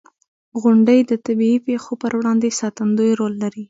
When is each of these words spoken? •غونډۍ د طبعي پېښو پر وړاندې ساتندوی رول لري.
•غونډۍ 0.61 0.99
د 1.09 1.11
طبعي 1.25 1.55
پېښو 1.67 1.91
پر 2.01 2.11
وړاندې 2.19 2.49
ساتندوی 2.61 3.11
رول 3.19 3.33
لري. 3.43 3.59